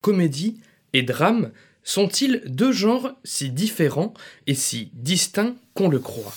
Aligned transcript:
Comédie 0.00 0.58
et 0.94 1.02
drame 1.02 1.50
sont-ils 1.82 2.40
deux 2.46 2.72
genres 2.72 3.12
si 3.22 3.50
différents 3.50 4.14
et 4.46 4.54
si 4.54 4.90
distincts 4.94 5.54
qu'on 5.74 5.88
le 5.88 5.98
croit? 5.98 6.32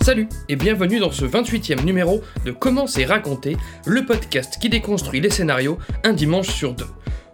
Salut 0.00 0.28
et 0.48 0.54
bienvenue 0.54 1.00
dans 1.00 1.10
ce 1.10 1.24
28e 1.24 1.84
numéro 1.84 2.22
de 2.44 2.52
Comment 2.52 2.86
c'est 2.86 3.04
raconté, 3.04 3.56
le 3.84 4.06
podcast 4.06 4.58
qui 4.60 4.68
déconstruit 4.68 5.20
les 5.20 5.30
scénarios 5.30 5.78
un 6.04 6.12
dimanche 6.12 6.50
sur 6.50 6.72
deux. 6.72 6.86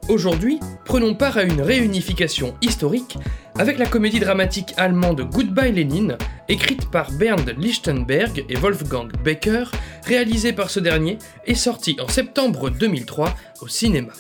Aujourd'hui, 0.09 0.61
prenons 0.85 1.15
part 1.15 1.37
à 1.37 1.45
une 1.45 1.61
réunification 1.61 2.55
historique 2.63 3.19
avec 3.57 3.79
la 3.79 3.87
comédie 3.87 4.19
dramatique 4.19 4.75
allemande 4.77 5.21
Goodbye 5.21 5.73
Lenin, 5.73 6.19
écrite 6.49 6.91
par 6.91 7.13
Bernd 7.13 7.55
Lichtenberg 7.57 8.45
et 8.49 8.57
Wolfgang 8.57 9.13
Becker, 9.23 9.65
réalisée 10.05 10.53
par 10.53 10.71
ce 10.71 10.81
dernier 10.81 11.19
et 11.47 11.55
sortie 11.55 11.97
en 12.01 12.09
septembre 12.09 12.71
2003 12.71 13.35
au 13.61 13.69
cinéma. 13.69 14.13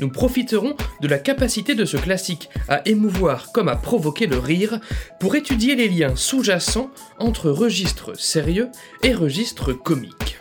Nous 0.00 0.08
profiterons 0.08 0.74
de 1.00 1.08
la 1.08 1.18
capacité 1.18 1.74
de 1.74 1.84
ce 1.84 1.98
classique 1.98 2.48
à 2.68 2.80
émouvoir 2.88 3.52
comme 3.52 3.68
à 3.68 3.76
provoquer 3.76 4.26
le 4.26 4.38
rire 4.38 4.80
pour 5.20 5.36
étudier 5.36 5.76
les 5.76 5.88
liens 5.88 6.16
sous-jacents 6.16 6.90
entre 7.18 7.50
registres 7.50 8.18
sérieux 8.18 8.70
et 9.02 9.12
registres 9.12 9.74
comiques. 9.74 10.38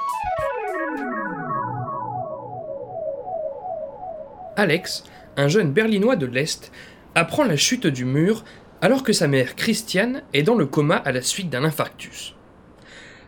Alex, 4.56 5.04
un 5.38 5.48
jeune 5.48 5.72
berlinois 5.72 6.16
de 6.16 6.26
l'Est, 6.26 6.72
apprend 7.16 7.44
la 7.44 7.58
chute 7.58 7.88
du 7.88 8.06
mur 8.06 8.44
alors 8.82 9.04
que 9.04 9.14
sa 9.14 9.28
mère 9.28 9.56
Christiane 9.56 10.24
est 10.34 10.44
dans 10.44 10.56
le 10.56 10.66
coma 10.66 10.96
à 10.96 11.12
la 11.12 11.22
suite 11.22 11.50
d'un 11.50 11.64
infarctus. 11.64 12.36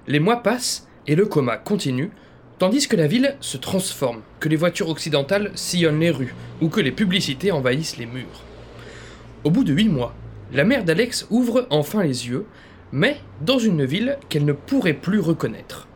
Les 0.08 0.20
mois 0.20 0.42
passent 0.42 0.88
et 1.08 1.16
le 1.16 1.26
coma 1.26 1.58
continue, 1.58 2.12
tandis 2.60 2.88
que 2.88 2.96
la 2.96 3.08
ville 3.08 3.36
se 3.40 3.58
transforme, 3.58 4.22
que 4.40 4.50
les 4.50 4.56
voitures 4.56 4.90
occidentales 4.90 5.52
sillonnent 5.56 6.00
les 6.00 6.12
rues 6.12 6.34
ou 6.62 6.70
que 6.70 6.82
les 6.82 6.92
publicités 6.92 7.52
envahissent 7.52 7.98
les 7.98 8.06
murs. 8.06 8.44
Au 9.44 9.52
bout 9.52 9.64
de 9.64 9.74
huit 9.74 9.90
mois, 9.90 10.16
la 10.54 10.64
mère 10.64 10.84
d'Alex 10.84 11.28
ouvre 11.30 11.68
enfin 11.70 12.04
les 12.04 12.28
yeux, 12.28 12.46
mais 12.92 13.18
dans 13.42 13.60
une 13.60 13.86
ville 13.86 14.18
qu'elle 14.30 14.46
ne 14.46 14.54
pourrait 14.54 14.94
plus 14.94 15.20
reconnaître. 15.20 15.88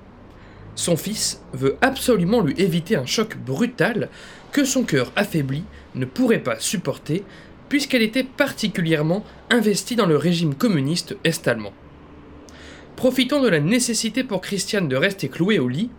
Son 0.76 0.96
fils 0.96 1.42
veut 1.54 1.78
absolument 1.82 2.42
lui 2.42 2.54
éviter 2.58 2.96
un 2.96 3.06
choc 3.06 3.38
brutal 3.38 4.10
que 4.52 4.64
son 4.64 4.84
cœur 4.84 5.12
affaibli 5.16 5.64
ne 5.96 6.06
pourrait 6.06 6.44
pas 6.44 6.60
supporter 6.60 7.24
puisqu'elle 7.70 8.02
était 8.02 8.24
particulièrement 8.24 9.24
investie 9.50 9.96
dans 9.96 10.06
le 10.06 10.18
régime 10.18 10.56
communiste 10.56 11.16
est-allemand. 11.24 11.74
Profitant 12.96 13.42
de 13.42 13.50
la 13.50 13.60
nécessité 13.60 14.24
pour 14.24 14.42
Christiane 14.42 14.88
de 14.88 14.96
rester 14.96 15.30
clouée 15.30 15.60
au 15.60 15.68
lit, 15.68 15.90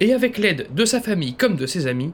et 0.00 0.12
avec 0.12 0.38
l'aide 0.38 0.68
de 0.74 0.84
sa 0.84 1.00
famille 1.00 1.34
comme 1.34 1.56
de 1.56 1.66
ses 1.66 1.86
amis, 1.86 2.12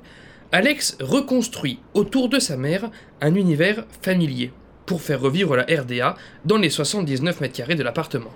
Alex 0.52 0.96
reconstruit 1.00 1.80
autour 1.94 2.28
de 2.28 2.38
sa 2.38 2.56
mère 2.56 2.90
un 3.20 3.34
univers 3.34 3.84
familier 4.02 4.52
pour 4.86 5.02
faire 5.02 5.20
revivre 5.20 5.56
la 5.56 5.64
RDA 5.64 6.16
dans 6.44 6.58
les 6.58 6.70
79 6.70 7.40
mètres 7.40 7.56
carrés 7.56 7.74
de 7.74 7.82
l'appartement. 7.82 8.32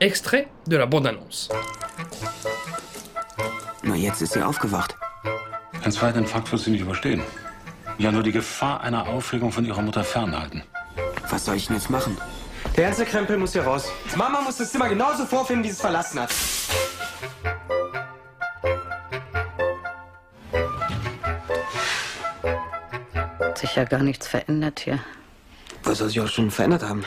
Extrait 0.00 0.48
de 0.66 0.76
la 0.76 0.86
bande-annonce. 0.86 1.48
Na, 3.82 3.96
jetzt 3.96 4.22
ist 4.22 4.32
sie 4.32 4.42
aufgewacht. 4.42 4.94
Ein 5.84 5.92
zweiter 5.92 6.18
Infarkt 6.18 6.50
wird 6.50 6.62
sie 6.62 6.70
nicht 6.70 6.82
überstehen. 6.82 7.20
Ja, 7.98 8.10
nur 8.10 8.22
die 8.22 8.32
Gefahr 8.32 8.80
einer 8.80 9.08
Aufregung 9.08 9.52
von 9.52 9.64
ihrer 9.64 9.80
Mutter 9.80 10.02
fernhalten. 10.02 10.62
Was 11.30 11.44
soll 11.44 11.56
ich 11.56 11.68
denn 11.68 11.76
jetzt 11.76 11.90
machen? 11.90 12.16
Der 12.76 12.86
ganze 12.86 13.04
Krempel 13.04 13.36
muss 13.36 13.52
hier 13.52 13.62
raus. 13.62 13.90
Mama 14.16 14.40
muss 14.40 14.56
das 14.56 14.72
Zimmer 14.72 14.88
genauso 14.88 15.24
vorfinden, 15.26 15.64
wie 15.64 15.68
sie 15.68 15.74
es 15.74 15.80
verlassen 15.80 16.20
hat. 16.20 16.30
Hat 23.40 23.58
sich 23.58 23.76
ja 23.76 23.84
gar 23.84 24.02
nichts 24.02 24.26
verändert 24.26 24.80
hier. 24.80 24.98
Was 25.84 25.98
soll 25.98 26.08
sich 26.08 26.20
auch 26.20 26.28
schon 26.28 26.50
verändert 26.50 26.82
haben? 26.82 27.04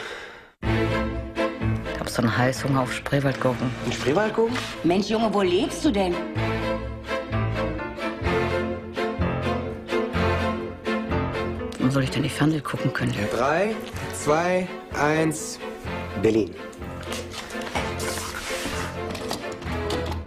Ich 0.61 1.99
hab 1.99 2.09
so 2.09 2.21
einen 2.21 2.37
Heißhunger 2.37 2.81
auf 2.81 2.93
Spreewaldgurken. 2.93 3.69
Ein 3.85 3.91
Spreewaldgurken? 3.91 4.57
Mensch, 4.83 5.09
Junge, 5.09 5.33
wo 5.33 5.41
lebst 5.41 5.83
du 5.83 5.91
denn? 5.91 6.15
Wann 11.87 11.93
soll 11.93 12.03
ich 12.03 12.11
denn 12.11 12.23
die 12.23 12.29
Fernseh 12.29 12.59
gucken 12.59 12.91
können? 12.91 13.15
Drei, 13.31 13.73
zwei, 14.13 14.67
eins, 14.93 15.57
Berlin. 16.21 16.53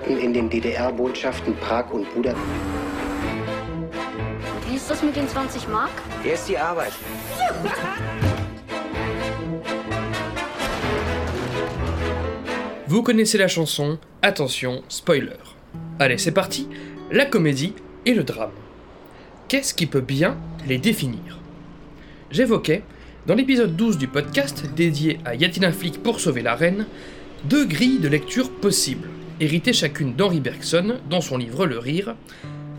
in 0.07 0.33
den 0.33 0.49
DDR-Botschaften 0.49 1.55
Prag 1.57 1.91
und 1.91 2.11
Budapest. 2.15 2.43
Wie 4.71 4.77
ist 4.77 4.91
das 4.91 5.03
mit 5.03 5.15
den 5.15 5.29
20 5.29 5.69
Mark? 5.69 5.91
Hier 6.23 6.33
ist 6.33 6.49
die 6.49 6.57
Arbeit. 6.57 6.93
Vous 12.87 13.03
connaissez 13.03 13.37
la 13.37 13.49
chanson, 13.49 13.99
attention, 14.23 14.83
spoiler. 14.89 15.37
Allez, 15.99 16.17
c'est 16.17 16.33
parti, 16.33 16.67
la 17.11 17.27
comédie 17.27 17.75
et 18.07 18.15
le 18.15 18.25
drame. 18.25 18.53
Qu'est-ce 19.49 19.75
qui 19.75 19.85
peut 19.85 20.01
bien 20.01 20.39
les 20.67 20.79
définir? 20.79 21.41
J'évoquais, 22.31 22.85
dans 23.27 23.35
l'épisode 23.35 23.75
12 23.75 23.99
du 23.99 24.07
podcast 24.07 24.65
dédié 24.77 25.19
à 25.25 25.35
Yatina 25.35 25.73
Flick 25.73 26.01
pour 26.01 26.21
sauver 26.21 26.43
la 26.43 26.55
reine, 26.55 26.87
deux 27.45 27.67
grilles 27.67 27.99
de 27.99 28.07
lecture 28.07 28.53
possibles, 28.53 29.09
héritées 29.41 29.73
chacune 29.73 30.15
d'Henri 30.15 30.39
Bergson 30.39 30.99
dans 31.11 31.21
son 31.21 31.39
livre 31.39 31.67
Le 31.67 31.79
Rire. 31.79 32.15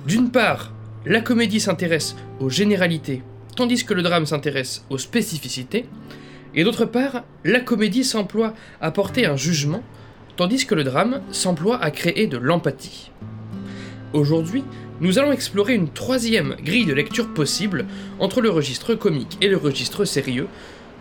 D'une 0.07 0.31
part, 0.31 0.71
la 1.05 1.19
comédie 1.19 1.59
s'intéresse 1.59 2.15
aux 2.39 2.49
généralités, 2.49 3.23
tandis 3.57 3.83
que 3.83 3.93
le 3.93 4.03
drame 4.03 4.25
s'intéresse 4.25 4.85
aux 4.89 4.97
spécificités, 4.97 5.85
et 6.55 6.63
d'autre 6.63 6.85
part, 6.85 7.25
la 7.43 7.59
comédie 7.59 8.05
s'emploie 8.05 8.53
à 8.79 8.91
porter 8.91 9.25
un 9.25 9.35
jugement, 9.35 9.83
tandis 10.37 10.65
que 10.65 10.75
le 10.75 10.85
drame 10.85 11.23
s'emploie 11.31 11.83
à 11.83 11.91
créer 11.91 12.27
de 12.27 12.37
l'empathie. 12.37 13.11
Aujourd'hui, 14.13 14.63
nous 15.01 15.17
allons 15.17 15.31
explorer 15.31 15.73
une 15.73 15.89
troisième 15.89 16.55
grille 16.63 16.85
de 16.85 16.93
lecture 16.93 17.33
possible 17.33 17.85
entre 18.19 18.39
le 18.39 18.51
registre 18.51 18.93
comique 18.93 19.35
et 19.41 19.47
le 19.47 19.57
registre 19.57 20.05
sérieux, 20.05 20.47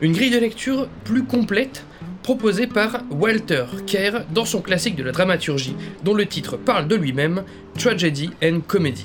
une 0.00 0.14
grille 0.14 0.30
de 0.30 0.38
lecture 0.38 0.88
plus 1.04 1.22
complète 1.22 1.84
proposée 2.22 2.66
par 2.66 3.02
Walter 3.10 3.66
Kerr 3.86 4.24
dans 4.32 4.46
son 4.46 4.62
classique 4.62 4.96
de 4.96 5.02
la 5.02 5.12
dramaturgie, 5.12 5.76
dont 6.02 6.14
le 6.14 6.24
titre 6.24 6.56
parle 6.56 6.88
de 6.88 6.96
lui-même, 6.96 7.44
Tragedy 7.78 8.30
and 8.42 8.60
Comedy. 8.66 9.04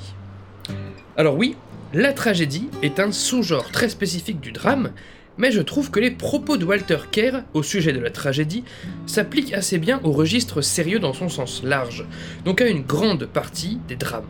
Alors 1.17 1.37
oui, 1.37 1.57
la 1.93 2.13
tragédie 2.13 2.69
est 2.81 3.01
un 3.01 3.11
sous-genre 3.11 3.71
très 3.71 3.89
spécifique 3.89 4.39
du 4.39 4.53
drame, 4.53 4.91
mais 5.37 5.51
je 5.51 5.61
trouve 5.61 5.91
que 5.91 5.99
les 5.99 6.11
propos 6.11 6.55
de 6.55 6.63
Walter 6.63 6.99
Kerr 7.11 7.43
au 7.53 7.63
sujet 7.63 7.91
de 7.91 7.99
la 7.99 8.11
tragédie 8.11 8.63
s'appliquent 9.07 9.53
assez 9.53 9.77
bien 9.77 9.99
au 10.05 10.13
registre 10.13 10.61
sérieux 10.61 10.99
dans 10.99 11.13
son 11.13 11.27
sens 11.27 11.63
large, 11.63 12.05
donc 12.45 12.61
à 12.61 12.67
une 12.67 12.83
grande 12.83 13.25
partie 13.25 13.79
des 13.89 13.97
drames. 13.97 14.23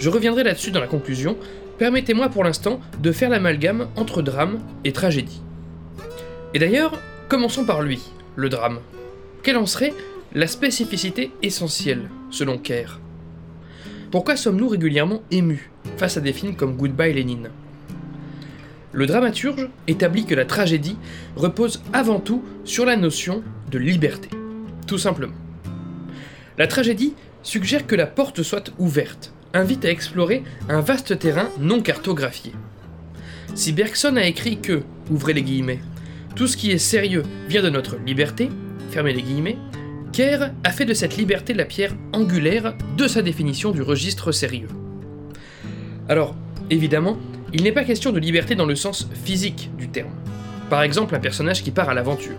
Je 0.00 0.08
reviendrai 0.08 0.44
là-dessus 0.44 0.70
dans 0.70 0.80
la 0.80 0.86
conclusion, 0.86 1.36
permettez-moi 1.76 2.30
pour 2.30 2.42
l'instant 2.42 2.80
de 3.02 3.12
faire 3.12 3.28
l'amalgame 3.28 3.86
entre 3.96 4.22
drame 4.22 4.58
et 4.82 4.92
tragédie. 4.92 5.42
Et 6.54 6.58
d'ailleurs, 6.58 6.98
commençons 7.28 7.66
par 7.66 7.82
lui, 7.82 8.00
le 8.34 8.48
drame. 8.48 8.78
Quelle 9.42 9.58
en 9.58 9.66
serait 9.66 9.92
la 10.32 10.46
spécificité 10.46 11.32
essentielle, 11.42 12.08
selon 12.30 12.56
Kerr? 12.56 12.98
Pourquoi 14.10 14.36
sommes-nous 14.36 14.68
régulièrement 14.68 15.22
émus 15.30 15.70
face 15.98 16.16
à 16.16 16.22
des 16.22 16.32
films 16.32 16.56
comme 16.56 16.76
Goodbye 16.76 17.12
Lenin? 17.12 17.50
Le 18.92 19.04
dramaturge 19.04 19.68
établit 19.86 20.24
que 20.24 20.34
la 20.34 20.46
tragédie 20.46 20.96
repose 21.36 21.82
avant 21.92 22.20
tout 22.20 22.42
sur 22.64 22.86
la 22.86 22.96
notion 22.96 23.42
de 23.70 23.78
liberté. 23.78 24.30
Tout 24.86 24.98
simplement. 24.98 25.36
La 26.56 26.66
tragédie 26.66 27.14
suggère 27.42 27.86
que 27.86 27.96
la 27.96 28.06
porte 28.06 28.42
soit 28.42 28.72
ouverte, 28.78 29.34
invite 29.54 29.84
à 29.84 29.90
explorer 29.90 30.42
un 30.68 30.80
vaste 30.80 31.18
terrain 31.18 31.48
non 31.58 31.80
cartographié. 31.80 32.52
Si 33.54 33.72
Bergson 33.72 34.16
a 34.16 34.24
écrit 34.24 34.60
que, 34.60 34.82
ouvrez 35.10 35.32
les 35.32 35.42
guillemets, 35.42 35.80
tout 36.36 36.46
ce 36.46 36.56
qui 36.56 36.70
est 36.70 36.78
sérieux 36.78 37.24
vient 37.48 37.62
de 37.62 37.70
notre 37.70 37.96
liberté, 38.06 38.48
fermez 38.90 39.12
les 39.12 39.22
guillemets, 39.22 39.58
Kerr 40.12 40.50
a 40.64 40.70
fait 40.70 40.84
de 40.84 40.94
cette 40.94 41.16
liberté 41.16 41.54
la 41.54 41.64
pierre 41.64 41.94
angulaire 42.12 42.74
de 42.96 43.06
sa 43.06 43.22
définition 43.22 43.70
du 43.70 43.82
registre 43.82 44.32
sérieux. 44.32 44.68
Alors, 46.08 46.34
évidemment, 46.68 47.16
il 47.52 47.62
n'est 47.62 47.72
pas 47.72 47.84
question 47.84 48.12
de 48.12 48.18
liberté 48.18 48.54
dans 48.54 48.66
le 48.66 48.76
sens 48.76 49.08
physique 49.24 49.70
du 49.76 49.88
terme. 49.88 50.14
Par 50.68 50.82
exemple, 50.82 51.14
un 51.14 51.20
personnage 51.20 51.62
qui 51.62 51.70
part 51.70 51.88
à 51.88 51.94
l'aventure. 51.94 52.36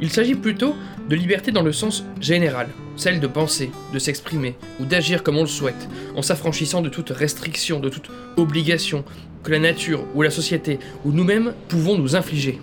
Il 0.00 0.10
s'agit 0.10 0.34
plutôt 0.34 0.76
de 1.08 1.14
liberté 1.14 1.52
dans 1.52 1.62
le 1.62 1.72
sens 1.72 2.04
général, 2.20 2.68
celle 2.96 3.20
de 3.20 3.26
penser, 3.26 3.70
de 3.92 3.98
s'exprimer 3.98 4.56
ou 4.80 4.84
d'agir 4.84 5.22
comme 5.22 5.38
on 5.38 5.42
le 5.42 5.48
souhaite, 5.48 5.88
en 6.16 6.22
s'affranchissant 6.22 6.82
de 6.82 6.88
toute 6.88 7.10
restriction, 7.10 7.80
de 7.80 7.88
toute 7.88 8.10
obligation 8.36 9.04
que 9.42 9.50
la 9.50 9.58
nature 9.58 10.04
ou 10.14 10.22
la 10.22 10.30
société 10.30 10.78
ou 11.04 11.12
nous-mêmes 11.12 11.54
pouvons 11.68 11.98
nous 11.98 12.16
infliger. 12.16 12.60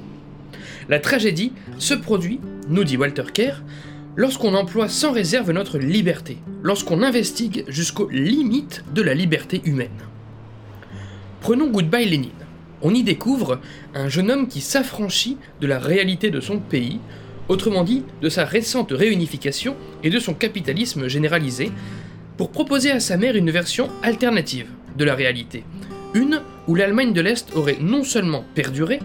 La 0.87 0.99
tragédie 0.99 1.53
se 1.77 1.93
produit, 1.93 2.39
nous 2.67 2.83
dit 2.83 2.97
Walter 2.97 3.25
Kerr, 3.33 3.63
lorsqu'on 4.15 4.55
emploie 4.55 4.89
sans 4.89 5.11
réserve 5.11 5.51
notre 5.51 5.77
liberté, 5.77 6.37
lorsqu'on 6.63 7.03
investigue 7.03 7.63
jusqu'aux 7.67 8.09
limites 8.09 8.83
de 8.93 9.01
la 9.01 9.13
liberté 9.13 9.61
humaine. 9.65 9.89
Prenons 11.41 11.69
Goodbye 11.69 12.09
Lénine. 12.09 12.31
On 12.81 12.93
y 12.93 13.03
découvre 13.03 13.59
un 13.93 14.09
jeune 14.09 14.31
homme 14.31 14.47
qui 14.47 14.61
s'affranchit 14.61 15.37
de 15.61 15.67
la 15.67 15.79
réalité 15.79 16.31
de 16.31 16.39
son 16.39 16.59
pays, 16.59 16.99
autrement 17.49 17.83
dit 17.83 18.03
de 18.21 18.29
sa 18.29 18.45
récente 18.45 18.91
réunification 18.91 19.75
et 20.03 20.09
de 20.09 20.19
son 20.19 20.33
capitalisme 20.33 21.07
généralisé, 21.07 21.71
pour 22.37 22.51
proposer 22.51 22.91
à 22.91 23.01
sa 23.01 23.17
mère 23.17 23.35
une 23.35 23.51
version 23.51 23.89
alternative 24.01 24.67
de 24.95 25.03
la 25.03 25.15
réalité, 25.15 25.65
une 26.13 26.41
où 26.67 26.75
l'Allemagne 26.75 27.11
de 27.11 27.19
l'Est 27.19 27.53
aurait 27.55 27.79
non 27.81 28.03
seulement 28.03 28.45
perduré, 28.55 28.99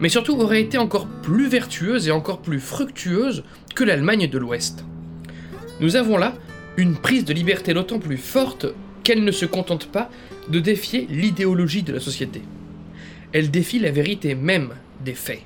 mais 0.00 0.08
surtout 0.08 0.40
aurait 0.40 0.62
été 0.62 0.78
encore 0.78 1.06
plus 1.06 1.48
vertueuse 1.48 2.08
et 2.08 2.10
encore 2.10 2.40
plus 2.40 2.60
fructueuse 2.60 3.44
que 3.74 3.84
l'Allemagne 3.84 4.28
de 4.28 4.38
l'Ouest. 4.38 4.84
Nous 5.80 5.96
avons 5.96 6.16
là 6.16 6.34
une 6.76 6.96
prise 6.96 7.24
de 7.24 7.34
liberté 7.34 7.74
d'autant 7.74 7.98
plus 7.98 8.16
forte 8.16 8.66
qu'elle 9.02 9.24
ne 9.24 9.30
se 9.30 9.44
contente 9.44 9.86
pas 9.86 10.10
de 10.48 10.60
défier 10.60 11.06
l'idéologie 11.10 11.82
de 11.82 11.92
la 11.92 12.00
société. 12.00 12.42
Elle 13.32 13.50
défie 13.50 13.78
la 13.78 13.90
vérité 13.90 14.34
même 14.34 14.70
des 15.04 15.14
faits. 15.14 15.42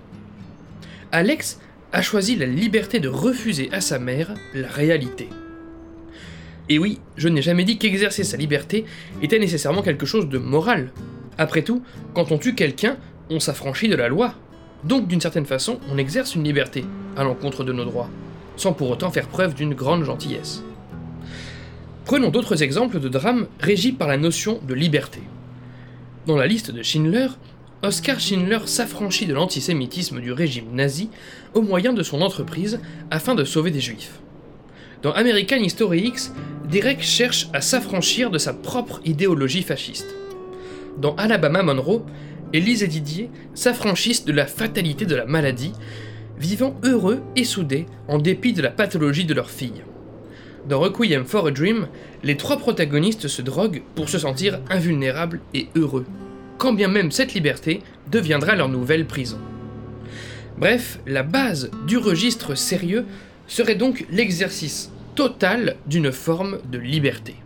Alex 1.10 1.60
a 1.94 2.02
choisi 2.02 2.34
la 2.34 2.46
liberté 2.46 2.98
de 2.98 3.08
refuser 3.08 3.68
à 3.70 3.80
sa 3.80 4.00
mère 4.00 4.34
la 4.52 4.66
réalité. 4.66 5.28
Et 6.68 6.80
oui, 6.80 6.98
je 7.16 7.28
n'ai 7.28 7.40
jamais 7.40 7.62
dit 7.62 7.78
qu'exercer 7.78 8.24
sa 8.24 8.36
liberté 8.36 8.84
était 9.22 9.38
nécessairement 9.38 9.82
quelque 9.82 10.04
chose 10.04 10.28
de 10.28 10.38
moral. 10.38 10.90
Après 11.38 11.62
tout, 11.62 11.84
quand 12.12 12.32
on 12.32 12.38
tue 12.38 12.56
quelqu'un, 12.56 12.96
on 13.30 13.38
s'affranchit 13.38 13.88
de 13.88 13.94
la 13.94 14.08
loi. 14.08 14.34
Donc 14.82 15.06
d'une 15.06 15.20
certaine 15.20 15.46
façon, 15.46 15.78
on 15.88 15.96
exerce 15.96 16.34
une 16.34 16.42
liberté 16.42 16.84
à 17.16 17.22
l'encontre 17.22 17.62
de 17.62 17.72
nos 17.72 17.84
droits, 17.84 18.10
sans 18.56 18.72
pour 18.72 18.90
autant 18.90 19.12
faire 19.12 19.28
preuve 19.28 19.54
d'une 19.54 19.74
grande 19.74 20.02
gentillesse. 20.02 20.64
Prenons 22.06 22.30
d'autres 22.30 22.64
exemples 22.64 22.98
de 22.98 23.08
drames 23.08 23.46
régis 23.60 23.94
par 23.96 24.08
la 24.08 24.16
notion 24.16 24.58
de 24.66 24.74
liberté. 24.74 25.20
Dans 26.26 26.36
la 26.36 26.48
liste 26.48 26.72
de 26.72 26.82
Schindler, 26.82 27.28
Oskar 27.84 28.18
Schindler 28.18 28.60
s'affranchit 28.64 29.26
de 29.26 29.34
l'antisémitisme 29.34 30.20
du 30.20 30.32
régime 30.32 30.72
nazi 30.72 31.10
au 31.52 31.60
moyen 31.60 31.92
de 31.92 32.02
son 32.02 32.22
entreprise 32.22 32.80
afin 33.10 33.34
de 33.34 33.44
sauver 33.44 33.70
des 33.70 33.82
juifs. 33.82 34.20
Dans 35.02 35.12
American 35.12 35.56
History 35.56 36.06
X, 36.06 36.32
Derek 36.70 37.02
cherche 37.02 37.48
à 37.52 37.60
s'affranchir 37.60 38.30
de 38.30 38.38
sa 38.38 38.54
propre 38.54 39.02
idéologie 39.04 39.62
fasciste. 39.62 40.14
Dans 40.96 41.14
Alabama 41.16 41.62
Monroe, 41.62 42.06
Elise 42.54 42.82
et 42.82 42.88
Didier 42.88 43.30
s'affranchissent 43.54 44.24
de 44.24 44.32
la 44.32 44.46
fatalité 44.46 45.04
de 45.04 45.16
la 45.16 45.26
maladie, 45.26 45.72
vivant 46.38 46.80
heureux 46.84 47.20
et 47.36 47.44
soudés 47.44 47.84
en 48.08 48.18
dépit 48.18 48.54
de 48.54 48.62
la 48.62 48.70
pathologie 48.70 49.26
de 49.26 49.34
leur 49.34 49.50
fille. 49.50 49.82
Dans 50.66 50.80
Requiem 50.80 51.26
for 51.26 51.48
a 51.48 51.50
Dream, 51.50 51.88
les 52.22 52.38
trois 52.38 52.56
protagonistes 52.56 53.28
se 53.28 53.42
droguent 53.42 53.82
pour 53.94 54.08
se 54.08 54.18
sentir 54.18 54.60
invulnérables 54.70 55.40
et 55.52 55.68
heureux, 55.76 56.06
quand 56.58 56.72
bien 56.72 56.88
même 56.88 57.10
cette 57.10 57.34
liberté 57.34 57.82
deviendra 58.10 58.54
leur 58.54 58.68
nouvelle 58.68 59.06
prison. 59.06 59.38
Bref, 60.58 61.00
la 61.06 61.22
base 61.22 61.70
du 61.86 61.98
registre 61.98 62.54
sérieux 62.54 63.04
serait 63.46 63.74
donc 63.74 64.06
l'exercice 64.10 64.90
total 65.14 65.76
d'une 65.86 66.12
forme 66.12 66.58
de 66.70 66.78
liberté. 66.78 67.36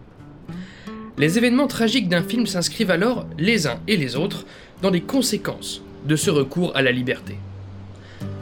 Les 1.16 1.36
événements 1.36 1.66
tragiques 1.66 2.08
d'un 2.08 2.22
film 2.22 2.46
s'inscrivent 2.46 2.90
alors, 2.90 3.26
les 3.38 3.66
uns 3.66 3.80
et 3.88 3.96
les 3.96 4.14
autres, 4.14 4.46
dans 4.82 4.90
les 4.90 5.00
conséquences 5.00 5.82
de 6.06 6.16
ce 6.16 6.30
recours 6.30 6.76
à 6.76 6.82
la 6.82 6.92
liberté. 6.92 7.36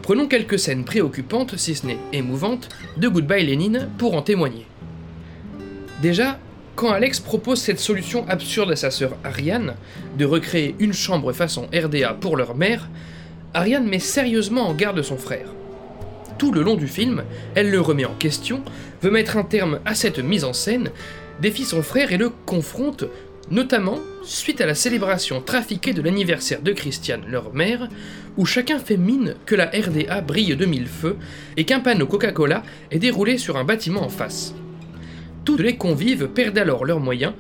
Prenons 0.02 0.28
quelques 0.28 0.58
scènes 0.58 0.84
préoccupantes, 0.84 1.56
si 1.56 1.74
ce 1.74 1.86
n'est 1.86 1.98
émouvantes, 2.12 2.69
de 2.96 3.08
Goodbye 3.08 3.46
Lénine 3.46 3.88
pour 3.98 4.14
en 4.14 4.22
témoigner. 4.22 4.66
Déjà, 6.02 6.38
quand 6.76 6.90
Alex 6.90 7.19
propose 7.20 7.61
cette 7.61 7.81
solution 7.81 8.28
absurde 8.28 8.70
à 8.70 8.76
sa 8.76 8.90
sœur 8.90 9.17
Ariane, 9.25 9.75
de 10.17 10.25
recréer 10.25 10.76
une 10.78 10.93
chambre 10.93 11.32
façon 11.32 11.69
RDA 11.75 12.14
pour 12.14 12.37
leur 12.37 12.55
mère, 12.55 12.88
Ariane 13.55 13.88
met 13.88 13.99
sérieusement 13.99 14.69
en 14.69 14.75
garde 14.75 15.02
son 15.02 15.17
frère 15.17 15.49
tout 16.38 16.52
le 16.52 16.62
long 16.62 16.75
du 16.75 16.88
film, 16.88 17.25
elle 17.55 17.70
le 17.70 17.81
remet 17.81 18.05
en 18.05 18.14
question, 18.14 18.62
veut 19.02 19.11
mettre 19.11 19.37
un 19.37 19.43
terme 19.43 19.81
à 19.84 19.94
cette 19.94 20.19
mise 20.19 20.44
en 20.44 20.52
scène, 20.52 20.90
défie 21.40 21.64
son 21.64 21.82
frère 21.82 22.12
et 22.12 22.17
le 22.17 22.31
confronte, 22.31 23.05
notamment 23.50 23.99
suite 24.22 24.61
à 24.61 24.67
la 24.67 24.75
célébration 24.75 25.40
trafiquée 25.40 25.93
de 25.93 26.02
l'anniversaire 26.02 26.62
de 26.62 26.72
Christiane, 26.72 27.22
leur 27.29 27.55
mère, 27.55 27.88
où 28.37 28.44
chacun 28.44 28.79
fait 28.79 28.96
mine 28.96 29.34
que 29.46 29.55
la 29.55 29.67
RDA 29.67 30.20
brille 30.20 30.56
de 30.56 30.67
mille 30.67 30.88
feux 30.88 31.17
et 31.56 31.64
qu'un 31.64 31.81
panneau 31.81 32.06
Coca-Cola 32.06 32.62
est 32.90 32.99
déroulé 32.99 33.38
sur 33.38 33.56
un 33.56 33.64
bâtiment 33.64 34.02
en 34.02 34.08
face. 34.08 34.55
Tous 35.46 35.56
les 35.56 35.76
convives 35.76 36.26
perdent 36.26 36.58
alors 36.58 36.84
leurs 36.84 36.98
moyens, 36.98 37.32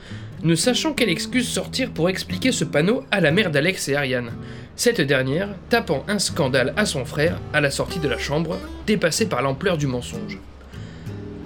ne 0.44 0.54
sachant 0.54 0.92
quelle 0.92 1.08
excuse 1.08 1.48
sortir 1.48 1.90
pour 1.90 2.08
expliquer 2.08 2.52
ce 2.52 2.64
panneau 2.64 3.02
à 3.10 3.20
la 3.20 3.32
mère 3.32 3.50
d'Alex 3.50 3.88
et 3.88 3.96
Ariane, 3.96 4.30
cette 4.76 5.00
dernière 5.00 5.48
tapant 5.70 6.04
un 6.06 6.20
scandale 6.20 6.72
à 6.76 6.86
son 6.86 7.04
frère 7.04 7.40
à 7.52 7.60
la 7.60 7.72
sortie 7.72 7.98
de 7.98 8.06
la 8.06 8.16
chambre, 8.16 8.58
dépassée 8.86 9.28
par 9.28 9.42
l'ampleur 9.42 9.76
du 9.76 9.88
mensonge. 9.88 10.38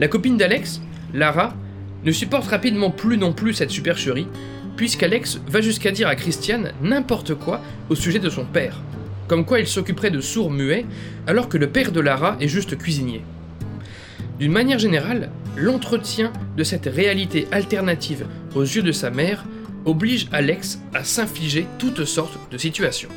La 0.00 0.08
copine 0.08 0.36
d'Alex, 0.36 0.82
Lara, 1.14 1.54
ne 2.04 2.12
supporte 2.12 2.50
rapidement 2.50 2.90
plus 2.90 3.16
non 3.16 3.32
plus 3.32 3.54
cette 3.54 3.70
supercherie, 3.70 4.26
puisqu'Alex 4.76 5.40
va 5.48 5.62
jusqu'à 5.62 5.92
dire 5.92 6.08
à 6.08 6.14
Christiane 6.14 6.72
n'importe 6.82 7.36
quoi 7.36 7.62
au 7.88 7.94
sujet 7.94 8.18
de 8.18 8.28
son 8.28 8.44
père, 8.44 8.82
comme 9.28 9.46
quoi 9.46 9.60
il 9.60 9.66
s'occuperait 9.66 10.10
de 10.10 10.20
sourds 10.20 10.50
muets 10.50 10.84
alors 11.26 11.48
que 11.48 11.56
le 11.56 11.70
père 11.70 11.90
de 11.90 12.00
Lara 12.00 12.36
est 12.38 12.48
juste 12.48 12.76
cuisinier. 12.76 13.22
D'une 14.40 14.52
manière 14.52 14.78
générale, 14.78 15.28
l'entretien 15.54 16.32
de 16.56 16.64
cette 16.64 16.86
réalité 16.86 17.46
alternative 17.52 18.24
aux 18.54 18.62
yeux 18.62 18.82
de 18.82 18.90
sa 18.90 19.10
mère 19.10 19.44
oblige 19.84 20.28
Alex 20.32 20.80
à 20.94 21.04
s'infliger 21.04 21.66
toutes 21.78 22.06
sortes 22.06 22.38
de 22.50 22.56
situations. 22.56 23.10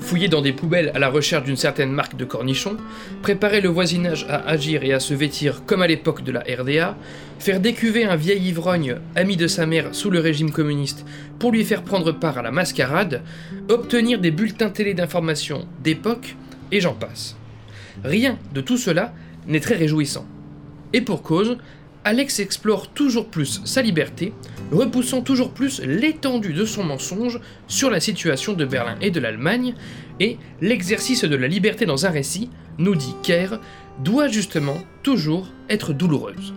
Fouiller 0.00 0.26
dans 0.26 0.42
des 0.42 0.52
poubelles 0.52 0.90
à 0.92 0.98
la 0.98 1.08
recherche 1.08 1.44
d'une 1.44 1.56
certaine 1.56 1.92
marque 1.92 2.16
de 2.16 2.24
cornichons, 2.24 2.76
préparer 3.22 3.60
le 3.60 3.68
voisinage 3.68 4.26
à 4.28 4.38
agir 4.48 4.82
et 4.82 4.92
à 4.92 4.98
se 4.98 5.14
vêtir 5.14 5.62
comme 5.66 5.82
à 5.82 5.86
l'époque 5.86 6.24
de 6.24 6.32
la 6.32 6.40
RDA, 6.40 6.96
faire 7.38 7.60
décuver 7.60 8.04
un 8.04 8.16
vieil 8.16 8.48
ivrogne 8.48 8.96
ami 9.14 9.36
de 9.36 9.46
sa 9.46 9.66
mère 9.66 9.94
sous 9.94 10.10
le 10.10 10.18
régime 10.18 10.50
communiste 10.50 11.06
pour 11.38 11.52
lui 11.52 11.64
faire 11.64 11.84
prendre 11.84 12.10
part 12.10 12.38
à 12.38 12.42
la 12.42 12.50
mascarade, 12.50 13.22
obtenir 13.68 14.18
des 14.18 14.32
bulletins 14.32 14.70
télé 14.70 14.94
d'information 14.94 15.68
d'époque, 15.84 16.34
et 16.72 16.80
j'en 16.80 16.94
passe. 16.94 17.36
Rien 18.02 18.36
de 18.52 18.60
tout 18.60 18.78
cela 18.78 19.14
n'est 19.46 19.60
très 19.60 19.76
réjouissant. 19.76 20.26
Et 20.92 21.00
pour 21.00 21.22
cause, 21.22 21.58
Alex 22.04 22.38
explore 22.38 22.88
toujours 22.88 23.28
plus 23.28 23.62
sa 23.64 23.80
liberté, 23.80 24.32
repoussant 24.70 25.22
toujours 25.22 25.52
plus 25.52 25.80
l'étendue 25.82 26.52
de 26.52 26.64
son 26.64 26.84
mensonge 26.84 27.40
sur 27.66 27.90
la 27.90 28.00
situation 28.00 28.52
de 28.52 28.64
Berlin 28.64 28.96
et 29.00 29.10
de 29.10 29.20
l'Allemagne, 29.20 29.74
et 30.20 30.36
l'exercice 30.60 31.24
de 31.24 31.36
la 31.36 31.48
liberté 31.48 31.86
dans 31.86 32.04
un 32.04 32.10
récit, 32.10 32.50
nous 32.78 32.94
dit 32.94 33.14
Kerr, 33.22 33.58
doit 34.00 34.28
justement 34.28 34.76
toujours 35.02 35.48
être 35.70 35.92
douloureuse. 35.92 36.52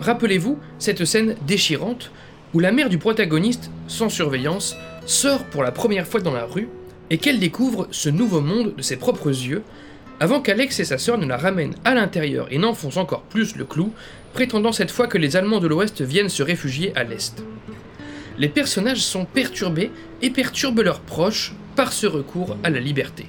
Rappelez-vous 0.00 0.58
cette 0.78 1.04
scène 1.04 1.36
déchirante 1.46 2.10
où 2.54 2.60
la 2.60 2.72
mère 2.72 2.88
du 2.88 2.98
protagoniste, 2.98 3.70
sans 3.88 4.08
surveillance, 4.08 4.76
sort 5.06 5.44
pour 5.44 5.62
la 5.62 5.72
première 5.72 6.06
fois 6.06 6.20
dans 6.20 6.32
la 6.32 6.44
rue 6.44 6.68
et 7.10 7.18
qu'elle 7.18 7.38
découvre 7.38 7.88
ce 7.90 8.08
nouveau 8.08 8.40
monde 8.40 8.74
de 8.76 8.82
ses 8.82 8.96
propres 8.96 9.28
yeux, 9.28 9.62
avant 10.20 10.40
qu'Alex 10.40 10.78
et 10.80 10.84
sa 10.84 10.98
sœur 10.98 11.18
ne 11.18 11.26
la 11.26 11.36
ramènent 11.36 11.74
à 11.84 11.94
l'intérieur 11.94 12.46
et 12.50 12.58
n'enfoncent 12.58 12.96
encore 12.96 13.22
plus 13.22 13.56
le 13.56 13.64
clou, 13.64 13.92
prétendant 14.32 14.72
cette 14.72 14.90
fois 14.90 15.06
que 15.06 15.18
les 15.18 15.36
Allemands 15.36 15.60
de 15.60 15.66
l'Ouest 15.66 16.02
viennent 16.02 16.28
se 16.28 16.42
réfugier 16.42 16.92
à 16.96 17.04
l'Est. 17.04 17.42
Les 18.38 18.48
personnages 18.48 19.02
sont 19.02 19.24
perturbés 19.24 19.90
et 20.22 20.30
perturbent 20.30 20.82
leurs 20.82 21.00
proches 21.00 21.54
par 21.76 21.92
ce 21.92 22.06
recours 22.06 22.56
à 22.64 22.70
la 22.70 22.80
liberté. 22.80 23.26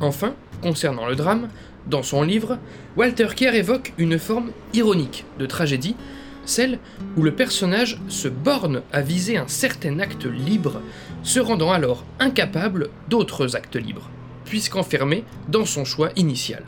Enfin, 0.00 0.34
concernant 0.60 1.06
le 1.06 1.16
drame, 1.16 1.48
dans 1.86 2.02
son 2.02 2.22
livre, 2.22 2.58
Walter 2.96 3.28
Kerr 3.34 3.54
évoque 3.54 3.92
une 3.98 4.18
forme 4.18 4.52
ironique 4.74 5.24
de 5.38 5.46
tragédie, 5.46 5.96
celle 6.44 6.78
où 7.16 7.22
le 7.22 7.32
personnage 7.32 8.00
se 8.08 8.28
borne 8.28 8.82
à 8.92 9.00
viser 9.00 9.36
un 9.36 9.48
certain 9.48 9.98
acte 10.00 10.26
libre, 10.26 10.80
se 11.22 11.40
rendant 11.40 11.72
alors 11.72 12.04
incapable 12.18 12.90
d'autres 13.08 13.56
actes 13.56 13.76
libres 13.76 14.10
puisqu'enfermé 14.52 15.24
dans 15.48 15.64
son 15.64 15.86
choix 15.86 16.10
initial. 16.14 16.62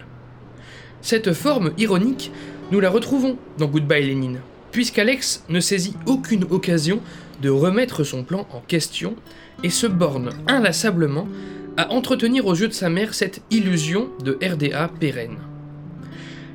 Cette 1.02 1.34
forme 1.34 1.72
ironique, 1.76 2.32
nous 2.72 2.80
la 2.80 2.88
retrouvons 2.88 3.36
dans 3.58 3.66
Goodbye 3.66 4.06
Lénine, 4.06 4.40
puisqu'Alex 4.72 5.44
ne 5.50 5.60
saisit 5.60 5.92
aucune 6.06 6.44
occasion 6.44 7.00
de 7.42 7.50
remettre 7.50 8.02
son 8.02 8.24
plan 8.24 8.46
en 8.54 8.60
question 8.60 9.16
et 9.62 9.68
se 9.68 9.86
borne 9.86 10.30
inlassablement 10.48 11.28
à 11.76 11.92
entretenir 11.92 12.46
aux 12.46 12.54
yeux 12.54 12.68
de 12.68 12.72
sa 12.72 12.88
mère 12.88 13.12
cette 13.12 13.42
illusion 13.50 14.08
de 14.24 14.38
RDA 14.42 14.88
pérenne. 14.98 15.36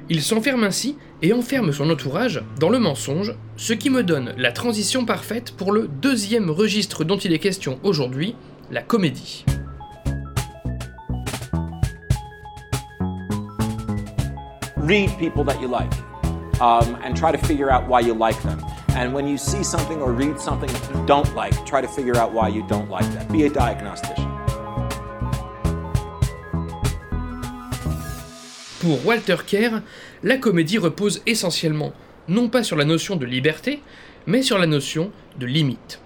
Il 0.10 0.24
s'enferme 0.24 0.64
ainsi 0.64 0.98
et 1.22 1.32
enferme 1.32 1.72
son 1.74 1.92
entourage 1.92 2.42
dans 2.60 2.72
le 2.72 2.80
mensonge, 2.80 3.36
ce 3.56 3.74
qui 3.74 3.92
me 3.92 4.02
donne 4.02 4.34
la 4.36 4.52
transition 4.52 5.06
parfaite 5.06 5.52
pour 5.52 5.74
le 5.74 5.88
deuxième 6.02 6.50
registre 6.50 7.04
dont 7.04 7.18
il 7.18 7.34
est 7.34 7.38
question 7.38 7.80
aujourd'hui, 7.84 8.34
la 8.72 8.82
comédie. 8.82 9.46
Read 14.90 15.16
people 15.20 15.44
that 15.44 15.62
you 15.62 15.68
like 15.68 15.94
um, 16.60 16.98
and 17.04 17.16
try 17.16 17.32
to 17.32 17.38
figure 17.38 17.70
out 17.70 17.88
why 17.88 18.00
you 18.00 18.16
like 18.16 18.42
them. 18.42 18.60
And 18.96 19.14
when 19.14 19.28
you 19.28 19.38
see 19.38 19.64
something 19.64 20.02
or 20.02 20.12
read 20.12 20.40
something 20.40 20.68
you 20.68 21.06
don't 21.06 21.32
like, 21.36 21.54
try 21.64 21.80
to 21.80 21.88
figure 21.88 22.18
out 22.18 22.34
why 22.34 22.48
you 22.48 22.64
don't 22.68 22.90
like 22.90 23.06
that. 23.14 23.32
Be 23.32 23.44
a 23.44 23.50
diagnostician. 23.50 24.28
Pour 28.82 29.06
Walter 29.06 29.38
Kerr, 29.46 29.82
la 30.24 30.38
comédie 30.38 30.80
repose 30.80 31.22
essentiellement 31.28 31.94
non 32.28 32.50
pas 32.50 32.64
sur 32.64 32.76
la 32.76 32.86
notion 32.86 33.16
de 33.16 33.28
liberté, 33.28 33.82
mais 34.26 34.42
sur 34.42 34.58
la 34.58 34.66
notion 34.66 35.12
de 35.38 35.46
limite. 35.46 36.00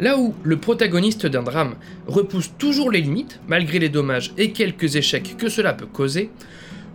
Là 0.00 0.18
où 0.18 0.34
le 0.42 0.56
protagoniste 0.56 1.26
d'un 1.26 1.44
drame 1.44 1.76
repousse 2.08 2.50
toujours 2.58 2.90
les 2.90 3.00
limites, 3.00 3.38
malgré 3.46 3.78
les 3.78 3.88
dommages 3.88 4.32
et 4.36 4.50
quelques 4.50 4.96
échecs 4.96 5.36
que 5.38 5.48
cela 5.48 5.72
peut 5.72 5.86
causer, 5.86 6.30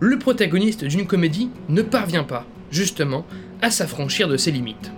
le 0.00 0.18
protagoniste 0.18 0.84
d'une 0.84 1.06
comédie 1.06 1.50
ne 1.68 1.82
parvient 1.82 2.24
pas, 2.24 2.46
justement, 2.70 3.26
à 3.60 3.70
s'affranchir 3.70 4.28
de 4.28 4.38
ses 4.38 4.50
limites. 4.50 4.90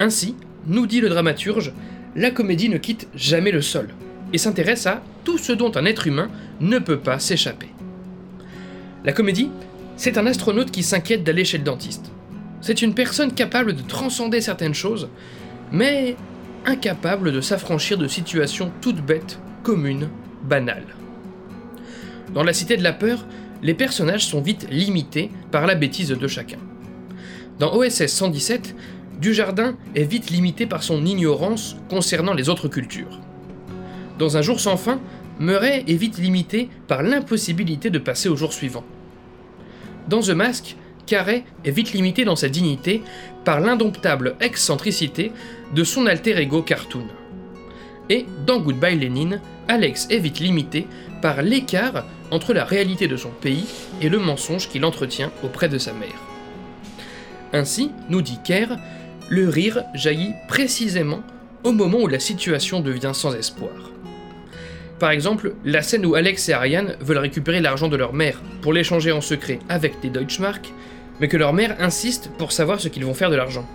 Ainsi, 0.00 0.34
nous 0.66 0.86
dit 0.86 1.00
le 1.00 1.10
dramaturge, 1.10 1.72
la 2.16 2.30
comédie 2.30 2.70
ne 2.70 2.78
quitte 2.78 3.08
jamais 3.14 3.50
le 3.50 3.60
sol, 3.60 3.88
et 4.32 4.38
s'intéresse 4.38 4.86
à 4.86 5.02
tout 5.24 5.38
ce 5.38 5.52
dont 5.52 5.72
un 5.76 5.84
être 5.84 6.06
humain 6.06 6.30
ne 6.60 6.78
peut 6.78 6.98
pas 6.98 7.18
s'échapper. 7.18 7.68
La 9.04 9.12
comédie, 9.12 9.50
c'est 9.96 10.16
un 10.16 10.26
astronaute 10.26 10.70
qui 10.70 10.82
s'inquiète 10.82 11.22
d'aller 11.22 11.44
chez 11.44 11.58
le 11.58 11.64
dentiste. 11.64 12.10
C'est 12.62 12.80
une 12.80 12.94
personne 12.94 13.34
capable 13.34 13.74
de 13.74 13.82
transcender 13.82 14.40
certaines 14.40 14.74
choses, 14.74 15.08
mais 15.70 16.16
incapable 16.64 17.32
de 17.32 17.40
s'affranchir 17.40 17.98
de 17.98 18.08
situations 18.08 18.72
toutes 18.80 19.04
bêtes, 19.04 19.38
communes, 19.62 20.08
banales. 20.44 20.96
Dans 22.32 22.44
la 22.44 22.52
Cité 22.52 22.76
de 22.76 22.82
la 22.82 22.92
Peur, 22.92 23.26
les 23.62 23.74
personnages 23.74 24.26
sont 24.26 24.40
vite 24.40 24.66
limités 24.70 25.30
par 25.50 25.66
la 25.66 25.74
bêtise 25.74 26.10
de 26.10 26.28
chacun. 26.28 26.58
Dans 27.58 27.74
OSS 27.74 28.06
117, 28.06 28.74
Dujardin 29.20 29.76
est 29.94 30.04
vite 30.04 30.30
limité 30.30 30.66
par 30.66 30.82
son 30.82 31.04
ignorance 31.06 31.76
concernant 31.88 32.34
les 32.34 32.48
autres 32.48 32.68
cultures. 32.68 33.20
Dans 34.18 34.36
Un 34.36 34.42
jour 34.42 34.58
sans 34.58 34.76
fin, 34.76 35.00
Murray 35.38 35.84
est 35.86 35.94
vite 35.94 36.18
limité 36.18 36.68
par 36.88 37.02
l'impossibilité 37.02 37.88
de 37.88 37.98
passer 37.98 38.28
au 38.28 38.36
jour 38.36 38.52
suivant. 38.52 38.84
Dans 40.08 40.20
The 40.20 40.30
Mask, 40.30 40.76
Carré 41.06 41.44
est 41.64 41.70
vite 41.70 41.92
limité 41.92 42.24
dans 42.24 42.36
sa 42.36 42.48
dignité 42.48 43.02
par 43.44 43.60
l'indomptable 43.60 44.36
excentricité 44.40 45.32
de 45.74 45.84
son 45.84 46.06
alter 46.06 46.36
ego 46.38 46.62
Cartoon. 46.62 47.06
Et 48.08 48.26
dans 48.46 48.60
Goodbye 48.60 48.98
Lénine, 48.98 49.40
Alex 49.68 50.08
est 50.10 50.18
vite 50.18 50.40
limité 50.40 50.86
par 51.20 51.42
l'écart 51.42 52.04
entre 52.32 52.54
la 52.54 52.64
réalité 52.64 53.06
de 53.06 53.16
son 53.16 53.28
pays 53.28 53.66
et 54.00 54.08
le 54.08 54.18
mensonge 54.18 54.68
qu'il 54.68 54.84
entretient 54.84 55.30
auprès 55.44 55.68
de 55.68 55.78
sa 55.78 55.92
mère. 55.92 56.08
Ainsi, 57.52 57.92
nous 58.08 58.22
dit 58.22 58.38
Kerr, 58.42 58.76
le 59.28 59.48
rire 59.48 59.84
jaillit 59.94 60.32
précisément 60.48 61.20
au 61.62 61.72
moment 61.72 62.00
où 62.00 62.08
la 62.08 62.18
situation 62.18 62.80
devient 62.80 63.12
sans 63.12 63.34
espoir. 63.34 63.92
Par 64.98 65.10
exemple, 65.10 65.54
la 65.64 65.82
scène 65.82 66.06
où 66.06 66.14
Alex 66.14 66.48
et 66.48 66.54
Ariane 66.54 66.96
veulent 67.00 67.18
récupérer 67.18 67.60
l'argent 67.60 67.88
de 67.88 67.96
leur 67.96 68.14
mère 68.14 68.40
pour 68.62 68.72
l'échanger 68.72 69.12
en 69.12 69.20
secret 69.20 69.58
avec 69.68 70.00
des 70.00 70.10
Deutschmark, 70.10 70.72
mais 71.20 71.28
que 71.28 71.36
leur 71.36 71.52
mère 71.52 71.76
insiste 71.80 72.30
pour 72.38 72.52
savoir 72.52 72.80
ce 72.80 72.88
qu'ils 72.88 73.04
vont 73.04 73.14
faire 73.14 73.30
de 73.30 73.36
l'argent. 73.36 73.68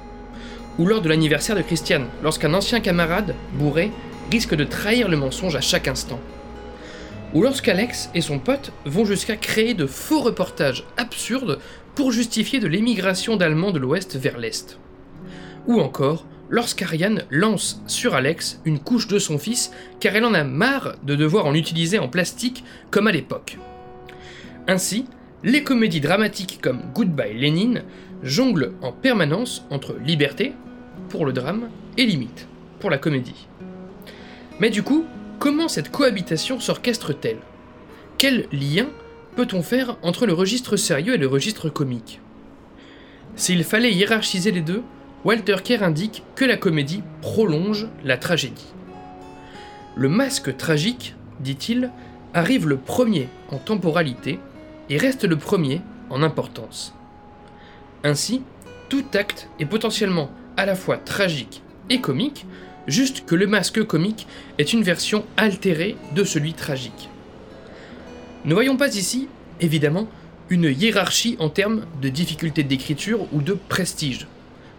Ou 0.79 0.85
lors 0.87 1.01
de 1.01 1.09
l'anniversaire 1.09 1.55
de 1.55 1.61
Christiane, 1.61 2.07
lorsqu'un 2.23 2.53
ancien 2.53 2.79
camarade, 2.79 3.35
bourré, 3.53 3.91
risque 4.31 4.55
de 4.55 4.63
trahir 4.63 5.09
le 5.09 5.17
mensonge 5.17 5.55
à 5.55 5.61
chaque 5.61 5.87
instant. 5.87 6.19
Ou 7.34 7.41
lorsqu'Alex 7.41 8.10
et 8.15 8.22
son 8.22 8.39
pote 8.39 8.72
vont 8.86 9.05
jusqu'à 9.05 9.36
créer 9.36 9.74
de 9.74 9.86
faux 9.86 10.22
reportages 10.22 10.86
absurdes 10.96 11.60
pour 11.96 12.12
justifier 12.12 12.60
de 12.60 12.67
l'émigration 12.67 13.36
d'Allemands 13.36 13.72
de 13.72 13.79
l'Ouest 13.79 14.15
vers 14.15 14.38
l'Est. 14.38 14.79
Ou 15.67 15.81
encore, 15.81 16.25
lorsqu'Ariane 16.50 17.24
lance 17.29 17.81
sur 17.88 18.15
Alex 18.15 18.62
une 18.65 18.79
couche 18.79 19.07
de 19.07 19.19
son 19.19 19.38
fils 19.38 19.72
car 20.00 20.15
elle 20.15 20.25
en 20.25 20.34
a 20.34 20.43
marre 20.43 20.96
de 21.03 21.15
devoir 21.15 21.46
en 21.46 21.53
utiliser 21.53 22.00
en 22.00 22.07
plastique 22.07 22.63
comme 22.91 23.07
à 23.07 23.12
l'époque. 23.12 23.57
Ainsi, 24.67 25.05
les 25.43 25.63
comédies 25.63 26.01
dramatiques 26.01 26.60
comme 26.62 26.81
Goodbye 26.93 27.38
Lénine 27.38 27.84
jonglent 28.24 28.74
en 28.81 28.91
permanence 28.91 29.65
entre 29.69 29.96
liberté, 30.03 30.53
pour 31.10 31.25
le 31.25 31.34
drame, 31.34 31.69
et 31.98 32.05
limite, 32.05 32.48
pour 32.79 32.89
la 32.89 32.98
comédie. 32.98 33.48
Mais 34.60 34.69
du 34.69 34.84
coup, 34.84 35.05
comment 35.39 35.67
cette 35.67 35.91
cohabitation 35.91 36.60
s'orchestre-t-elle? 36.60 37.39
Quel 38.17 38.48
lien 38.51 38.88
peut-on 39.36 39.62
faire 39.62 39.98
entre 40.01 40.25
le 40.25 40.34
registre 40.34 40.77
sérieux 40.77 41.13
et 41.13 41.20
le 41.20 41.27
registre 41.27 41.70
comique? 41.70 42.20
S'il 43.36 43.63
fallait 43.63 43.94
hiérarchiser 43.94 44.51
les 44.51 44.62
deux, 44.62 44.84
Walter 45.24 45.58
Kerr 45.63 45.84
indique 45.84 46.24
que 46.36 46.46
la 46.46 46.58
comédie 46.58 47.03
prolonge 47.22 47.88
la 48.03 48.17
tragédie. 48.17 48.74
Le 49.96 50.10
masque 50.10 50.56
tragique, 50.58 51.15
dit-il, 51.39 51.91
arrive 52.34 52.67
le 52.67 52.77
premier 52.77 53.29
en 53.50 53.58
temporalité 53.58 54.39
et 54.89 54.98
reste 54.98 55.24
le 55.24 55.36
premier 55.36 55.82
en 56.10 56.24
importance. 56.24 56.94
Ainsi, 58.03 58.41
tout 58.89 59.06
acte 59.13 59.50
est 59.60 59.65
potentiellement 59.65 60.32
à 60.56 60.65
la 60.65 60.75
fois 60.75 60.98
tragique 60.98 61.62
et 61.89 62.00
comique, 62.00 62.46
juste 62.88 63.25
que 63.25 63.36
le 63.36 63.48
masque 63.48 63.84
comique 63.84 64.27
est 64.58 64.74
une 64.74 64.84
version 64.84 65.25
altérée 65.36 65.96
de 66.15 66.24
celui 66.24 66.53
tragique. 66.53 67.10
Ne 68.46 68.53
voyons 68.53 68.77
pas 68.77 68.96
ici, 68.96 69.27
évidemment, 69.60 70.08
une 70.50 70.65
hiérarchie 70.65 71.36
en 71.39 71.50
termes 71.50 71.86
de 72.01 72.10
difficulté 72.10 72.63
d'écriture 72.63 73.27
ou 73.34 73.41
de 73.41 73.53
prestige. 73.53 74.27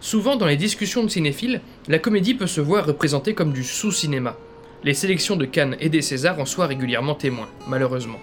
Souvent, 0.01 0.37
dans 0.37 0.47
les 0.47 0.57
discussions 0.57 1.03
de 1.03 1.09
cinéphiles, 1.09 1.61
la 1.87 1.99
comédie 1.99 2.33
peut 2.33 2.47
se 2.47 2.61
voir 2.61 2.85
représentée 2.85 3.33
comme 3.33 3.53
du 3.53 3.63
sous-cinéma. 3.63 4.37
Les 4.83 4.93
sélections 4.93 5.35
de 5.35 5.45
Cannes 5.45 5.75
et 5.79 5.89
des 5.89 6.01
Césars 6.01 6.39
en 6.39 6.45
soient 6.45 6.67
régulièrement 6.67 7.15
témoins, 7.15 7.49
malheureusement. 7.67 8.19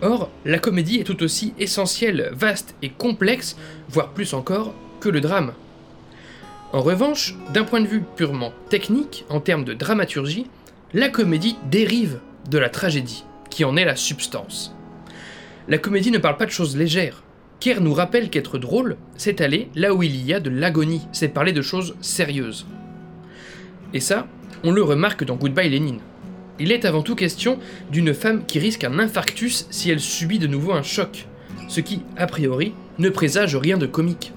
Or, 0.00 0.30
la 0.44 0.58
comédie 0.58 1.00
est 1.00 1.04
tout 1.04 1.22
aussi 1.22 1.54
essentielle, 1.58 2.30
vaste 2.32 2.74
et 2.82 2.90
complexe, 2.90 3.56
voire 3.88 4.10
plus 4.10 4.32
encore, 4.32 4.74
que 5.00 5.08
le 5.08 5.20
drame. 5.20 5.52
En 6.72 6.82
revanche, 6.82 7.36
d'un 7.54 7.64
point 7.64 7.80
de 7.80 7.86
vue 7.86 8.02
purement 8.16 8.52
technique, 8.68 9.24
en 9.28 9.40
termes 9.40 9.64
de 9.64 9.72
dramaturgie, 9.72 10.46
la 10.94 11.08
comédie 11.08 11.56
dérive 11.70 12.18
de 12.50 12.58
la 12.58 12.68
tragédie, 12.68 13.24
qui 13.50 13.64
en 13.64 13.76
est 13.76 13.84
la 13.84 13.96
substance. 13.96 14.74
La 15.68 15.78
comédie 15.78 16.10
ne 16.10 16.18
parle 16.18 16.36
pas 16.36 16.46
de 16.46 16.50
choses 16.50 16.76
légères. 16.76 17.22
Kerr 17.60 17.80
nous 17.80 17.94
rappelle 17.94 18.30
qu'être 18.30 18.58
drôle, 18.58 18.96
c'est 19.16 19.40
aller 19.40 19.68
là 19.74 19.94
où 19.94 20.02
il 20.02 20.24
y 20.24 20.34
a 20.34 20.40
de 20.40 20.50
l'agonie, 20.50 21.06
c'est 21.12 21.28
parler 21.28 21.52
de 21.52 21.62
choses 21.62 21.96
sérieuses. 22.00 22.66
Et 23.94 24.00
ça, 24.00 24.26
on 24.64 24.72
le 24.72 24.82
remarque 24.82 25.24
dans 25.24 25.36
Goodbye 25.36 25.70
Lénine. 25.70 26.00
Il 26.58 26.72
est 26.72 26.84
avant 26.84 27.02
tout 27.02 27.14
question 27.14 27.58
d'une 27.90 28.12
femme 28.12 28.44
qui 28.44 28.58
risque 28.58 28.84
un 28.84 28.98
infarctus 28.98 29.66
si 29.70 29.90
elle 29.90 30.00
subit 30.00 30.38
de 30.38 30.46
nouveau 30.46 30.72
un 30.72 30.82
choc, 30.82 31.26
ce 31.68 31.80
qui, 31.80 32.02
a 32.16 32.26
priori, 32.26 32.74
ne 32.98 33.08
présage 33.08 33.56
rien 33.56 33.78
de 33.78 33.86
comique. 33.86 34.32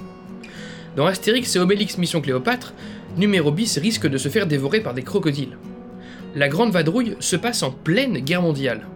Dans 0.96 1.06
Astérix 1.06 1.56
et 1.56 1.60
Obélix 1.60 1.98
Mission 1.98 2.22
Cléopâtre, 2.22 2.74
numéro 3.18 3.52
bis 3.52 3.78
risque 3.78 4.08
de 4.08 4.18
se 4.18 4.30
faire 4.30 4.48
dévorer 4.48 4.82
par 4.82 4.94
des 4.94 5.04
crocodiles. 5.04 5.58
La 6.36 6.48
Grande 6.48 6.72
Vadrouille 6.72 7.16
se 7.20 7.36
passe 7.36 7.64
en 7.64 7.72
pleine 7.72 8.20
guerre 8.20 8.42
mondiale. 8.42 8.88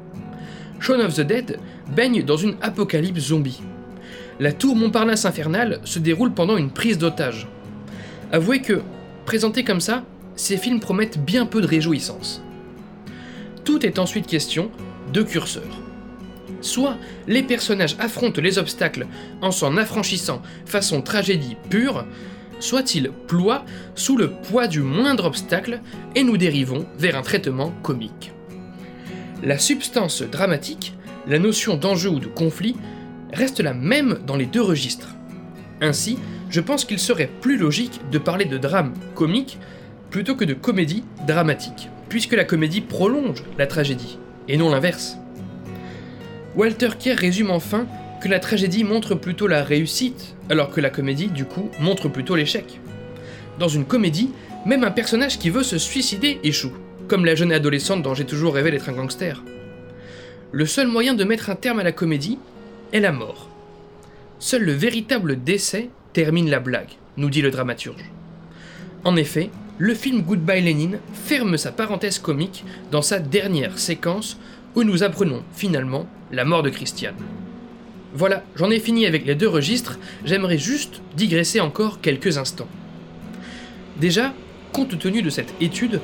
Shaun 0.80 1.00
of 1.00 1.16
the 1.16 1.22
Dead 1.22 1.60
baigne 1.96 2.24
dans 2.24 2.38
une 2.38 2.56
apocalypse 2.62 3.28
zombie. 3.28 3.62
La 4.40 4.52
tour 4.52 4.76
Montparnasse 4.76 5.26
infernale 5.26 5.80
se 5.84 6.00
déroule 6.00 6.34
pendant 6.34 6.58
une 6.58 6.72
prise 6.72 6.98
d'otage. 6.98 7.48
Avouez 8.32 8.62
que, 8.62 8.82
présentés 9.26 9.64
comme 9.64 9.82
ça, 9.82 10.04
ces 10.36 10.58
films 10.58 10.80
promettent 10.80 11.24
bien 11.24 11.46
peu 11.46 11.62
de 11.62 11.68
réjouissance. 11.68 12.44
Tout 13.64 13.86
est 13.86 14.00
ensuite 14.00 14.28
question 14.28 14.72
de 15.14 15.22
curseur. 15.22 15.83
Soit 16.64 16.98
les 17.28 17.44
personnages 17.44 17.98
affrontent 18.00 18.42
les 18.42 18.58
obstacles 18.58 19.06
en 19.42 19.52
s'en 19.52 19.76
affranchissant 19.76 20.42
façon 20.66 21.02
tragédie 21.02 21.58
pure, 21.70 22.06
soit 22.60 22.96
ils 22.96 23.12
ploient 23.28 23.66
sous 23.96 24.16
le 24.16 24.32
poids 24.32 24.68
du 24.68 24.80
moindre 24.80 25.26
obstacle 25.26 25.82
et 26.16 26.24
nous 26.24 26.38
dérivons 26.38 26.88
vers 26.98 27.18
un 27.18 27.22
traitement 27.22 27.72
comique. 27.84 28.32
La 29.44 29.58
substance 29.58 30.22
dramatique, 30.22 30.96
la 31.28 31.38
notion 31.38 31.76
d'enjeu 31.76 32.10
ou 32.10 32.20
de 32.20 32.28
conflit, 32.28 32.78
reste 33.34 33.60
la 33.60 33.74
même 33.74 34.20
dans 34.26 34.38
les 34.38 34.46
deux 34.46 34.62
registres. 34.62 35.10
Ainsi, 35.82 36.18
je 36.50 36.62
pense 36.62 36.86
qu'il 36.86 37.00
serait 37.00 37.30
plus 37.42 37.58
logique 37.58 38.00
de 38.10 38.20
parler 38.20 38.46
de 38.46 38.58
drame 38.58 38.94
comique 39.16 39.58
plutôt 40.12 40.36
que 40.36 40.46
de 40.46 40.54
comédie 40.54 41.04
dramatique, 41.28 41.90
puisque 42.08 42.34
la 42.34 42.46
comédie 42.46 42.80
prolonge 42.80 43.44
la 43.58 43.68
tragédie, 43.68 44.18
et 44.48 44.56
non 44.56 44.70
l'inverse. 44.70 45.18
Walter 46.56 46.90
Kerr 47.00 47.18
résume 47.18 47.50
enfin 47.50 47.88
que 48.22 48.30
la 48.30 48.40
tragédie 48.40 48.84
montre 48.84 49.16
plutôt 49.16 49.48
la 49.48 49.64
réussite, 49.64 50.36
alors 50.50 50.70
que 50.70 50.82
la 50.82 50.92
comédie, 50.92 51.28
du 51.28 51.46
coup, 51.46 51.70
montre 51.80 52.10
plutôt 52.10 52.36
l'échec. 52.36 52.80
Dans 53.58 53.68
une 53.68 53.86
comédie, 53.86 54.30
même 54.66 54.84
un 54.84 54.92
personnage 54.92 55.40
qui 55.40 55.50
veut 55.50 55.64
se 55.64 55.78
suicider 55.78 56.40
échoue, 56.44 56.74
comme 57.08 57.26
la 57.26 57.36
jeune 57.36 57.52
adolescente 57.52 58.04
dont 58.04 58.14
j'ai 58.14 58.26
toujours 58.26 58.54
rêvé 58.54 58.70
d'être 58.70 58.90
un 58.90 58.94
gangster. 58.94 59.44
Le 60.52 60.66
seul 60.68 60.88
moyen 60.88 61.16
de 61.16 61.24
mettre 61.24 61.50
un 61.50 61.56
terme 61.56 61.80
à 61.80 61.84
la 61.84 61.92
comédie 61.92 62.38
est 62.94 63.00
la 63.00 63.12
mort, 63.12 63.50
seul 64.38 64.64
le 64.64 64.74
véritable 64.74 65.44
décès 65.44 65.90
termine 66.14 66.50
la 66.50 66.60
blague, 66.60 66.92
nous 67.18 67.30
dit 67.30 67.42
le 67.42 67.50
dramaturge. 67.50 68.12
En 69.04 69.16
effet, 69.16 69.50
le 69.80 69.96
film 69.96 70.22
Goodbye 70.22 70.62
Lenin 70.62 71.00
ferme 71.14 71.58
sa 71.58 71.72
parenthèse 71.72 72.20
comique 72.20 72.64
dans 72.92 73.02
sa 73.02 73.20
dernière 73.20 73.80
séquence 73.80 74.38
où 74.76 74.84
nous 74.84 75.02
apprenons 75.02 75.44
finalement 75.54 76.08
la 76.34 76.46
mort 76.46 76.64
de 76.64 76.70
Christiane. 76.70 77.16
Voilà, 78.14 78.44
j'en 78.56 78.72
ai 78.72 78.80
fini 78.80 79.06
avec 79.06 79.26
les 79.26 79.36
deux 79.36 79.48
registres, 79.48 80.00
j'aimerais 80.26 80.58
juste 80.58 81.02
digresser 81.16 81.60
encore 81.60 82.02
quelques 82.02 82.38
instants. 82.38 82.68
Déjà, 84.00 84.34
compte 84.72 84.98
tenu 84.98 85.22
de 85.22 85.30
cette 85.30 85.54
étude, 85.62 86.02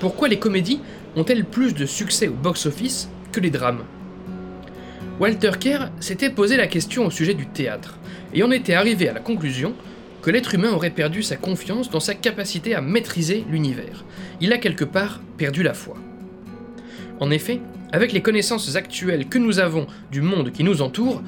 pourquoi 0.00 0.28
les 0.28 0.38
comédies 0.38 0.80
ont-elles 1.16 1.44
plus 1.44 1.74
de 1.74 1.84
succès 1.84 2.28
au 2.28 2.32
box-office 2.32 3.08
que 3.32 3.40
les 3.40 3.50
drames? 3.50 3.84
Walter 5.20 5.52
Kerr 5.58 5.90
s'était 6.00 6.30
posé 6.30 6.56
la 6.56 6.68
question 6.68 7.06
au 7.06 7.10
sujet 7.10 7.34
du 7.34 7.46
théâtre, 7.46 7.98
et 8.34 8.42
en 8.42 8.50
était 8.50 8.74
arrivé 8.74 9.08
à 9.08 9.12
la 9.12 9.20
conclusion 9.20 9.74
que 10.22 10.30
l'être 10.30 10.54
humain 10.54 10.70
aurait 10.70 10.90
perdu 10.90 11.22
sa 11.22 11.36
confiance 11.36 11.90
dans 11.90 12.00
sa 12.00 12.14
capacité 12.14 12.74
à 12.74 12.80
maîtriser 12.80 13.44
l'univers. 13.50 14.04
Il 14.40 14.52
a 14.52 14.58
quelque 14.58 14.84
part 14.84 15.20
perdu 15.36 15.64
la 15.64 15.74
foi. 15.74 15.96
En 17.18 17.30
effet, 17.30 17.60
avec 17.92 18.12
les 18.12 18.22
connaissances 18.22 18.74
actuelles 18.74 19.28
que 19.28 19.38
nous 19.38 19.58
avons 19.58 19.86
du 20.10 20.22
monde 20.22 20.50
qui 20.50 20.64
nous 20.64 20.82
entoure, 20.82 21.22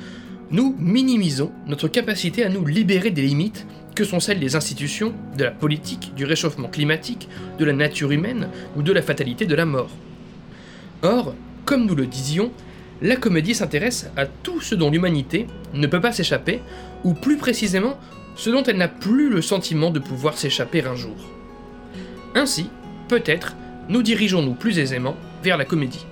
nous 0.50 0.75
minimisons 0.78 1.52
notre 1.66 1.88
capacité 1.88 2.44
à 2.44 2.49
nous 2.49 2.64
libérer 2.66 3.11
des 3.11 3.23
limites 3.23 3.66
que 3.94 4.04
sont 4.04 4.21
celles 4.21 4.40
des 4.40 4.56
institutions, 4.56 5.14
de 5.37 5.44
la 5.44 5.50
politique, 5.50 6.14
du 6.16 6.25
réchauffement 6.25 6.68
climatique, 6.68 7.28
de 7.59 7.64
la 7.64 7.73
nature 7.73 8.11
humaine 8.11 8.49
ou 8.76 8.83
de 8.83 8.92
la 8.92 9.02
fatalité 9.02 9.47
de 9.47 9.54
la 9.54 9.66
mort. 9.66 9.90
Or, 11.02 11.35
comme 11.64 11.87
nous 11.87 11.94
le 11.94 12.06
disions, 12.06 12.50
la 13.02 13.16
comédie 13.16 13.54
s'intéresse 13.54 14.11
à 14.16 14.26
tout 14.26 14.61
ce 14.61 14.75
dont 14.75 14.90
l'humanité 14.90 15.47
ne 15.75 15.87
peut 15.87 16.00
pas 16.00 16.12
s'échapper, 16.12 16.61
ou 17.04 17.12
plus 17.14 17.37
précisément 17.37 17.99
ce 18.37 18.50
dont 18.50 18.62
elle 18.62 18.78
n'a 18.78 18.88
plus 18.88 19.30
le 19.30 19.42
sentiment 19.42 19.90
de 19.90 19.99
pouvoir 19.99 20.38
s'échapper 20.38 20.85
un 20.85 20.97
jour. 20.97 21.16
Ainsi, 22.35 22.68
peut-être, 23.09 23.54
nous 23.88 24.02
dirigeons-nous 24.02 24.54
plus 24.54 24.78
aisément 24.78 25.16
vers 25.42 25.56
la 25.56 25.64
comédie, 25.64 26.06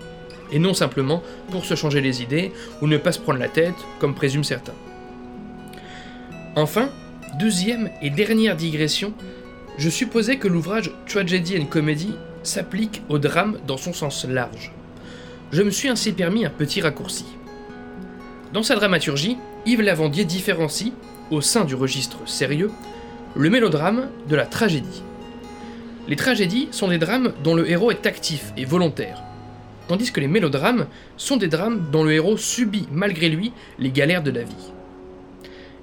et 0.52 0.58
non 0.58 0.74
simplement 0.74 1.22
pour 1.50 1.64
se 1.64 1.74
changer 1.74 2.00
les 2.00 2.22
idées 2.22 2.52
ou 2.80 2.86
ne 2.86 2.98
pas 2.98 3.12
se 3.12 3.18
prendre 3.18 3.38
la 3.38 3.48
tête, 3.48 3.74
comme 3.98 4.14
présument 4.14 4.44
certains. 4.44 4.74
Enfin, 6.54 6.90
deuxième 7.38 7.90
et 8.02 8.10
dernière 8.10 8.56
digression, 8.56 9.14
je 9.78 9.88
supposais 9.88 10.36
que 10.36 10.48
l'ouvrage 10.48 10.92
Tragedy 11.06 11.58
and 11.58 11.66
Comedy 11.66 12.14
s'applique 12.42 13.02
au 13.08 13.18
drame 13.18 13.58
dans 13.66 13.78
son 13.78 13.92
sens 13.92 14.26
large. 14.28 14.72
Je 15.50 15.62
me 15.62 15.70
suis 15.70 15.88
ainsi 15.88 16.12
permis 16.12 16.44
un 16.44 16.50
petit 16.50 16.80
raccourci. 16.80 17.24
Dans 18.52 18.62
sa 18.62 18.74
dramaturgie, 18.74 19.38
Yves 19.64 19.80
Lavandier 19.80 20.24
différencie, 20.24 20.92
au 21.30 21.40
sein 21.40 21.64
du 21.64 21.74
registre 21.74 22.18
sérieux, 22.26 22.70
le 23.34 23.48
mélodrame 23.48 24.08
de 24.28 24.36
la 24.36 24.44
tragédie. 24.44 25.02
Les 26.08 26.16
tragédies 26.16 26.68
sont 26.70 26.88
des 26.88 26.98
drames 26.98 27.32
dont 27.42 27.54
le 27.54 27.70
héros 27.70 27.90
est 27.90 28.06
actif 28.06 28.52
et 28.56 28.64
volontaire, 28.64 29.22
tandis 29.92 30.10
que 30.10 30.20
les 30.20 30.26
mélodrames 30.26 30.86
sont 31.18 31.36
des 31.36 31.48
drames 31.48 31.90
dont 31.92 32.02
le 32.02 32.12
héros 32.12 32.38
subit 32.38 32.88
malgré 32.90 33.28
lui 33.28 33.52
les 33.78 33.90
galères 33.90 34.22
de 34.22 34.30
la 34.30 34.42
vie. 34.42 34.72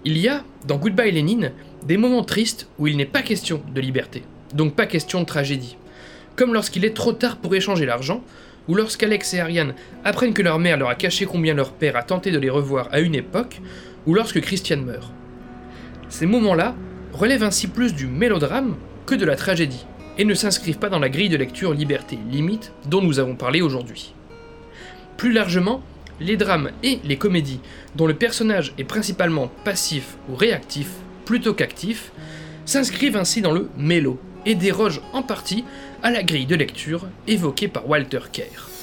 Il 0.03 0.17
y 0.17 0.27
a, 0.27 0.43
dans 0.65 0.77
Goodbye 0.77 1.11
Lénine, 1.11 1.51
des 1.85 1.95
moments 1.95 2.23
tristes 2.23 2.67
où 2.79 2.87
il 2.87 2.97
n'est 2.97 3.05
pas 3.05 3.21
question 3.21 3.61
de 3.71 3.79
liberté, 3.79 4.23
donc 4.55 4.73
pas 4.73 4.87
question 4.87 5.19
de 5.19 5.27
tragédie, 5.27 5.77
comme 6.35 6.55
lorsqu'il 6.55 6.85
est 6.85 6.95
trop 6.95 7.13
tard 7.13 7.37
pour 7.37 7.53
échanger 7.53 7.85
l'argent, 7.85 8.23
ou 8.67 8.73
lorsqu'Alex 8.73 9.35
et 9.35 9.41
Ariane 9.41 9.75
apprennent 10.03 10.33
que 10.33 10.41
leur 10.41 10.57
mère 10.57 10.77
leur 10.77 10.89
a 10.89 10.95
caché 10.95 11.27
combien 11.27 11.53
leur 11.53 11.73
père 11.73 11.95
a 11.95 12.01
tenté 12.01 12.31
de 12.31 12.39
les 12.39 12.49
revoir 12.49 12.89
à 12.91 13.01
une 13.01 13.13
époque, 13.13 13.61
ou 14.07 14.15
lorsque 14.15 14.41
Christiane 14.41 14.85
meurt. 14.85 15.13
Ces 16.09 16.25
moments-là 16.25 16.73
relèvent 17.13 17.43
ainsi 17.43 17.67
plus 17.67 17.93
du 17.93 18.07
mélodrame 18.07 18.75
que 19.05 19.13
de 19.13 19.25
la 19.25 19.35
tragédie, 19.35 19.85
et 20.19 20.25
ne 20.25 20.33
s'inscrivent 20.35 20.77
pas 20.77 20.89
dans 20.89 20.99
la 20.99 21.09
grille 21.09 21.29
de 21.29 21.37
lecture 21.37 21.73
liberté 21.73 22.19
limite 22.29 22.73
dont 22.85 23.01
nous 23.01 23.19
avons 23.19 23.35
parlé 23.35 23.61
aujourd'hui. 23.61 24.13
Plus 25.17 25.31
largement, 25.31 25.81
les 26.19 26.35
drames 26.35 26.71
et 26.83 26.99
les 27.05 27.17
comédies 27.17 27.61
dont 27.95 28.05
le 28.05 28.13
personnage 28.13 28.73
est 28.77 28.83
principalement 28.83 29.49
passif 29.63 30.17
ou 30.29 30.35
réactif 30.35 30.89
plutôt 31.25 31.53
qu'actif 31.53 32.11
s'inscrivent 32.65 33.15
ainsi 33.15 33.41
dans 33.41 33.53
le 33.53 33.69
mélo 33.77 34.19
et 34.45 34.55
dérogent 34.55 35.01
en 35.13 35.23
partie 35.23 35.63
à 36.03 36.11
la 36.11 36.21
grille 36.21 36.45
de 36.45 36.55
lecture 36.55 37.07
évoquée 37.27 37.69
par 37.69 37.89
Walter 37.89 38.19
Kerr. 38.31 38.78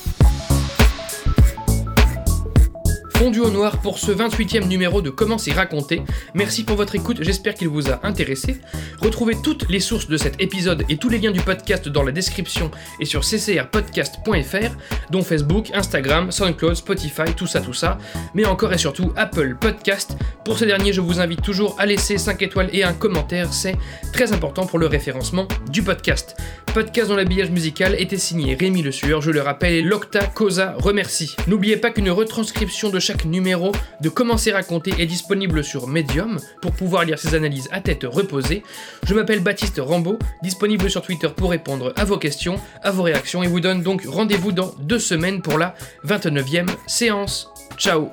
Fondu 3.26 3.40
au 3.40 3.50
noir 3.50 3.80
pour 3.80 3.98
ce 3.98 4.12
28e 4.12 4.68
numéro 4.68 5.02
de 5.02 5.10
Comment 5.10 5.36
c'est 5.36 5.50
raconté. 5.50 6.00
Merci 6.34 6.62
pour 6.62 6.76
votre 6.76 6.94
écoute, 6.94 7.16
j'espère 7.22 7.54
qu'il 7.54 7.66
vous 7.66 7.90
a 7.90 7.98
intéressé. 8.06 8.60
Retrouvez 9.02 9.34
toutes 9.42 9.68
les 9.68 9.80
sources 9.80 10.06
de 10.06 10.16
cet 10.16 10.40
épisode 10.40 10.84
et 10.88 10.96
tous 10.96 11.08
les 11.08 11.18
liens 11.18 11.32
du 11.32 11.40
podcast 11.40 11.88
dans 11.88 12.04
la 12.04 12.12
description 12.12 12.70
et 13.00 13.04
sur 13.04 13.22
ccrpodcast.fr, 13.22 14.76
dont 15.10 15.22
Facebook, 15.22 15.72
Instagram, 15.74 16.30
SoundCloud, 16.30 16.76
Spotify, 16.76 17.34
tout 17.36 17.48
ça, 17.48 17.60
tout 17.60 17.74
ça, 17.74 17.98
mais 18.32 18.44
encore 18.44 18.72
et 18.72 18.78
surtout 18.78 19.12
Apple 19.16 19.56
Podcast. 19.60 20.16
Pour 20.44 20.56
ce 20.56 20.64
dernier, 20.64 20.92
je 20.92 21.00
vous 21.00 21.18
invite 21.18 21.42
toujours 21.42 21.74
à 21.80 21.86
laisser 21.86 22.18
5 22.18 22.40
étoiles 22.42 22.70
et 22.72 22.84
un 22.84 22.92
commentaire, 22.92 23.52
c'est 23.52 23.74
très 24.12 24.32
important 24.34 24.66
pour 24.66 24.78
le 24.78 24.86
référencement 24.86 25.48
du 25.72 25.82
podcast. 25.82 26.36
Podcast 26.76 27.08
dont 27.08 27.16
l'habillage 27.16 27.50
musical 27.50 27.96
était 27.98 28.18
signé 28.18 28.54
Rémi 28.54 28.82
Le 28.82 28.92
Sueur, 28.92 29.22
je 29.22 29.30
le 29.30 29.40
rappelle, 29.40 29.82
Locta 29.86 30.26
Cosa 30.26 30.74
remercie. 30.76 31.34
N'oubliez 31.46 31.78
pas 31.78 31.88
qu'une 31.90 32.10
retranscription 32.10 32.90
de 32.90 33.00
chaque 33.00 33.24
numéro 33.24 33.72
de 34.02 34.10
Comment 34.10 34.36
c'est 34.36 34.52
raconté 34.52 34.92
est 34.98 35.06
disponible 35.06 35.64
sur 35.64 35.86
Medium 35.86 36.38
pour 36.60 36.72
pouvoir 36.72 37.04
lire 37.04 37.18
ses 37.18 37.34
analyses 37.34 37.66
à 37.72 37.80
tête 37.80 38.04
reposée. 38.04 38.62
Je 39.06 39.14
m'appelle 39.14 39.40
Baptiste 39.40 39.80
Rambaud, 39.82 40.18
disponible 40.42 40.90
sur 40.90 41.00
Twitter 41.00 41.28
pour 41.34 41.48
répondre 41.48 41.94
à 41.96 42.04
vos 42.04 42.18
questions, 42.18 42.60
à 42.82 42.90
vos 42.90 43.04
réactions 43.04 43.42
et 43.42 43.48
vous 43.48 43.60
donne 43.60 43.82
donc 43.82 44.02
rendez-vous 44.06 44.52
dans 44.52 44.74
deux 44.78 44.98
semaines 44.98 45.40
pour 45.40 45.56
la 45.56 45.76
29e 46.06 46.66
séance. 46.86 47.48
Ciao 47.78 48.10